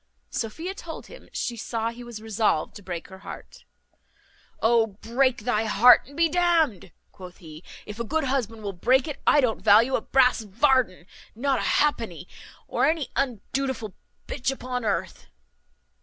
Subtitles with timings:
[0.31, 3.65] Sophia told him, she saw he was resolved to break her heart.
[4.59, 8.73] "O break thy heart and be d n'd," quoth he, "if a good husband will
[8.73, 9.21] break it.
[9.27, 12.27] I don't value a brass varden, not a halfpenny,
[12.67, 13.93] of any undutiful
[14.25, 15.27] b upon earth."